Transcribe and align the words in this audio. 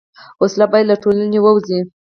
وسله 0.41 0.65
باید 0.71 0.87
له 0.89 0.95
ټولنې 1.03 1.39
ووځي 1.41 1.79